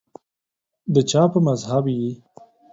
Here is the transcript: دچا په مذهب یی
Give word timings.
دچا 0.93 1.23
په 1.33 1.39
مذهب 1.47 1.85
یی 1.97 2.11